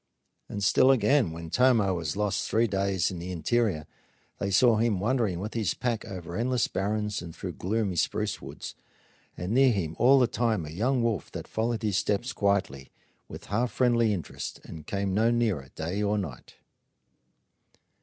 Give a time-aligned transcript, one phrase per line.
[0.49, 3.85] And still again, when Tomah was lost three days in the interior,
[4.39, 8.73] they saw him wandering with his pack over endless barrens and through gloomy spruce woods,
[9.37, 12.89] and near him all the time a young wolf that followed his steps quietly,
[13.27, 16.55] with half friendly interest, and came no nearer day or night.